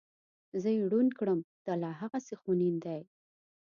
زه 0.61 0.69
یې 0.75 0.81
ړوند 0.91 1.11
کړم 1.19 1.39
دا 1.65 1.73
لا 1.83 1.91
هغسې 2.01 2.35
خونین 2.41 2.75
دی. 2.85 3.01